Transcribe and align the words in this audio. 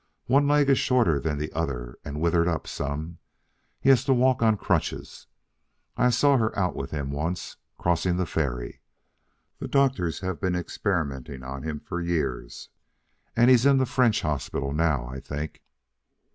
One 0.25 0.47
leg 0.47 0.67
is 0.67 0.79
shorter 0.79 1.19
than 1.19 1.37
the 1.37 1.53
other 1.53 1.99
and 2.03 2.19
withered 2.19 2.47
up 2.47 2.65
some. 2.65 3.19
He 3.79 3.89
has 3.89 4.03
to 4.05 4.15
walk 4.15 4.41
on 4.41 4.57
crutches. 4.57 5.27
I 5.95 6.09
saw 6.09 6.37
her 6.37 6.57
out 6.57 6.75
with 6.75 6.89
him 6.89 7.11
once 7.11 7.57
crossing 7.77 8.17
the 8.17 8.25
ferry. 8.25 8.81
The 9.59 9.67
doctors 9.67 10.21
have 10.21 10.41
been 10.41 10.55
experimenting 10.55 11.43
on 11.43 11.61
him 11.61 11.79
for 11.79 12.01
years, 12.01 12.69
and 13.35 13.51
he's 13.51 13.67
in 13.67 13.77
the 13.77 13.85
French 13.85 14.21
Hospital 14.21 14.73
now, 14.73 15.05
I 15.05 15.19
think." 15.19 15.61